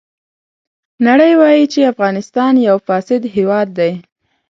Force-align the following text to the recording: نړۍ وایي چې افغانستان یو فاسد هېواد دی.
نړۍ 1.07 1.31
وایي 1.39 1.65
چې 1.73 1.89
افغانستان 1.93 2.53
یو 2.67 2.77
فاسد 2.87 3.21
هېواد 3.35 3.67
دی. 3.79 3.91